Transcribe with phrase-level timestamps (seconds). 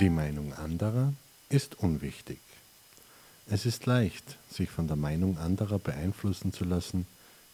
[0.00, 1.12] Die Meinung anderer
[1.48, 2.38] ist unwichtig.
[3.50, 7.04] Es ist leicht, sich von der Meinung anderer beeinflussen zu lassen,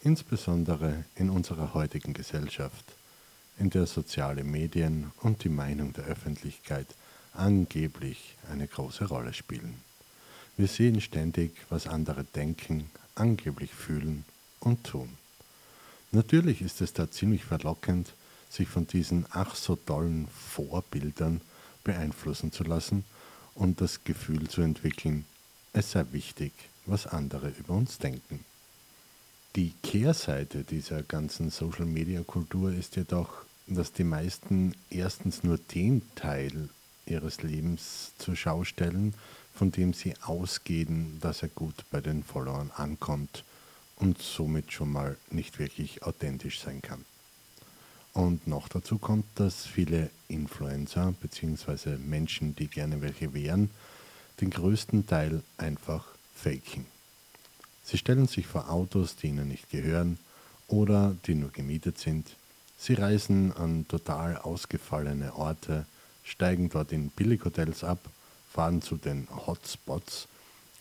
[0.00, 2.84] insbesondere in unserer heutigen Gesellschaft,
[3.58, 6.88] in der soziale Medien und die Meinung der Öffentlichkeit
[7.32, 9.76] angeblich eine große Rolle spielen.
[10.56, 14.24] Wir sehen ständig, was andere denken, angeblich fühlen
[14.58, 15.10] und tun.
[16.10, 18.14] Natürlich ist es da ziemlich verlockend,
[18.50, 21.40] sich von diesen ach so tollen Vorbildern
[21.84, 23.04] beeinflussen zu lassen
[23.54, 25.24] und das Gefühl zu entwickeln,
[25.72, 26.52] es sei wichtig,
[26.86, 28.44] was andere über uns denken.
[29.56, 36.68] Die Kehrseite dieser ganzen Social-Media-Kultur ist jedoch, dass die meisten erstens nur den Teil
[37.06, 39.14] ihres Lebens zur Schau stellen,
[39.54, 43.44] von dem sie ausgehen, dass er gut bei den Followern ankommt
[43.96, 47.04] und somit schon mal nicht wirklich authentisch sein kann.
[48.14, 51.96] Und noch dazu kommt, dass viele Influencer bzw.
[51.96, 53.70] Menschen, die gerne welche wären,
[54.40, 56.86] den größten Teil einfach faken.
[57.84, 60.18] Sie stellen sich vor Autos, die ihnen nicht gehören
[60.68, 62.36] oder die nur gemietet sind.
[62.78, 65.86] Sie reisen an total ausgefallene Orte,
[66.24, 67.98] steigen dort in Billighotels ab,
[68.52, 70.28] fahren zu den Hotspots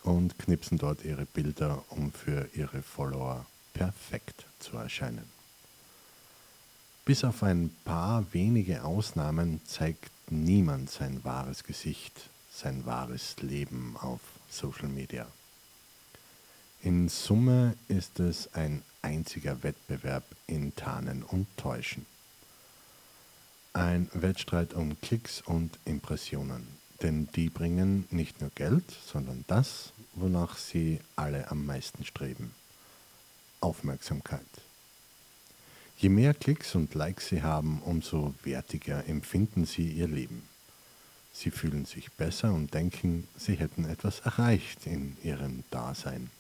[0.04, 5.41] und knipsen dort ihre Bilder, um für ihre Follower perfekt zu erscheinen.
[7.04, 14.22] Bis auf ein paar wenige Ausnahmen zeigt niemand sein wahres Gesicht, sein wahres Leben auf
[14.50, 15.26] Social Media.
[16.84, 22.06] In Summe ist es ein einziger Wettbewerb in Tarnen und Täuschen.
[23.74, 26.68] Ein Wettstreit um Klicks und Impressionen,
[27.02, 32.54] denn die bringen nicht nur Geld, sondern das, wonach sie alle am meisten streben.
[33.60, 34.46] Aufmerksamkeit.
[36.02, 40.42] Je mehr Klicks und Likes sie haben, umso wertiger empfinden sie ihr Leben.
[41.32, 46.32] Sie fühlen sich besser und denken, sie hätten etwas erreicht in ihrem Dasein.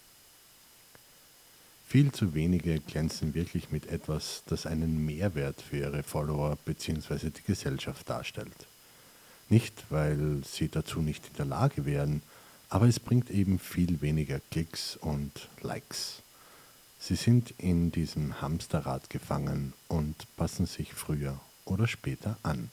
[1.88, 7.30] Viel zu wenige glänzen wirklich mit etwas, das einen Mehrwert für ihre Follower bzw.
[7.30, 8.66] die Gesellschaft darstellt.
[9.50, 12.24] Nicht, weil sie dazu nicht in der Lage wären,
[12.70, 16.21] aber es bringt eben viel weniger Klicks und Likes.
[17.04, 22.70] Sie sind in diesem Hamsterrad gefangen und passen sich früher oder später an.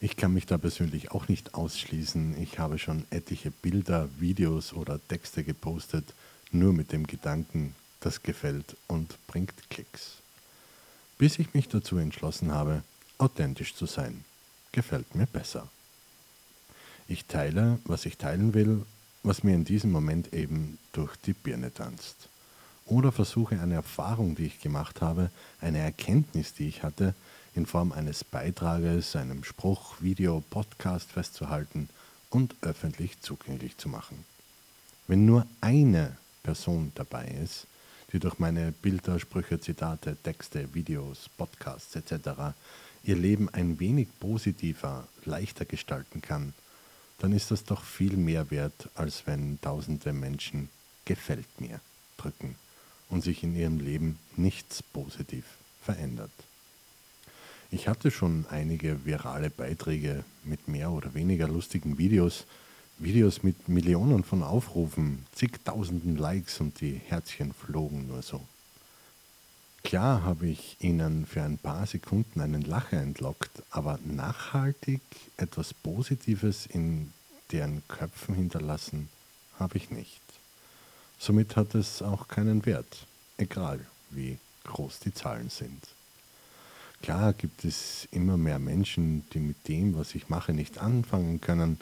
[0.00, 2.40] Ich kann mich da persönlich auch nicht ausschließen.
[2.40, 6.12] Ich habe schon etliche Bilder, Videos oder Texte gepostet,
[6.52, 10.18] nur mit dem Gedanken, das gefällt und bringt Klicks.
[11.16, 12.82] Bis ich mich dazu entschlossen habe,
[13.16, 14.26] authentisch zu sein.
[14.72, 15.68] Gefällt mir besser.
[17.08, 18.84] Ich teile, was ich teilen will
[19.26, 22.28] was mir in diesem Moment eben durch die Birne tanzt.
[22.86, 27.12] Oder versuche eine Erfahrung, die ich gemacht habe, eine Erkenntnis, die ich hatte,
[27.56, 31.88] in Form eines Beitrages, einem Spruch, Video, Podcast festzuhalten
[32.30, 34.24] und öffentlich zugänglich zu machen.
[35.08, 37.66] Wenn nur eine Person dabei ist,
[38.12, 42.54] die durch meine Bilder, Sprüche, Zitate, Texte, Videos, Podcasts etc.
[43.02, 46.52] ihr Leben ein wenig positiver, leichter gestalten kann,
[47.18, 50.68] dann ist das doch viel mehr wert, als wenn tausende Menschen
[51.04, 51.80] gefällt mir
[52.16, 52.56] drücken
[53.08, 55.44] und sich in ihrem Leben nichts positiv
[55.82, 56.30] verändert.
[57.70, 62.44] Ich hatte schon einige virale Beiträge mit mehr oder weniger lustigen Videos,
[62.98, 68.40] Videos mit Millionen von Aufrufen, zigtausenden Likes und die Herzchen flogen nur so.
[69.86, 75.00] Klar habe ich ihnen für ein paar Sekunden einen Lacher entlockt, aber nachhaltig
[75.36, 77.12] etwas Positives in
[77.52, 79.08] deren Köpfen hinterlassen
[79.60, 80.20] habe ich nicht.
[81.20, 83.06] Somit hat es auch keinen Wert,
[83.38, 83.78] egal
[84.10, 85.80] wie groß die Zahlen sind.
[87.00, 91.78] Klar gibt es immer mehr Menschen, die mit dem, was ich mache, nicht anfangen können.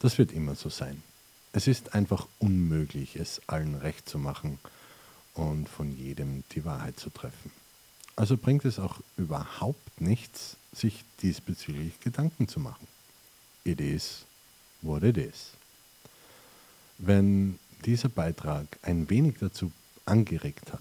[0.00, 1.04] Das wird immer so sein.
[1.52, 4.58] Es ist einfach unmöglich, es allen recht zu machen
[5.34, 7.50] und von jedem die Wahrheit zu treffen.
[8.16, 12.86] Also bringt es auch überhaupt nichts, sich diesbezüglich Gedanken zu machen.
[13.64, 14.24] It is
[14.82, 15.50] what it is.
[16.98, 19.72] Wenn dieser Beitrag ein wenig dazu
[20.06, 20.80] angeregt hat,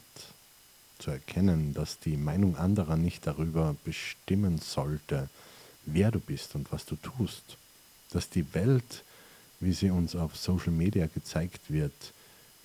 [1.00, 5.30] zu erkennen, dass die Meinung anderer nicht darüber bestimmen sollte,
[5.86, 7.58] wer du bist und was du tust,
[8.12, 9.04] dass die Welt,
[9.60, 12.14] wie sie uns auf Social Media gezeigt wird,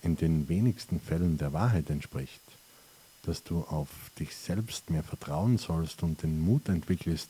[0.01, 2.41] in den wenigsten Fällen der Wahrheit entspricht,
[3.23, 7.29] dass du auf dich selbst mehr vertrauen sollst und den Mut entwickelst,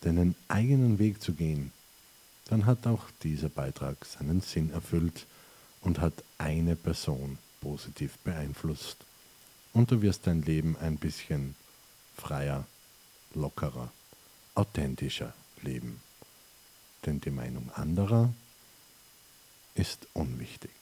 [0.00, 1.72] deinen eigenen Weg zu gehen,
[2.48, 5.26] dann hat auch dieser Beitrag seinen Sinn erfüllt
[5.80, 8.98] und hat eine Person positiv beeinflusst.
[9.72, 11.54] Und du wirst dein Leben ein bisschen
[12.16, 12.64] freier,
[13.34, 13.92] lockerer,
[14.54, 16.00] authentischer leben.
[17.04, 18.32] denn die Meinung anderer
[19.74, 20.72] ist unwichtig.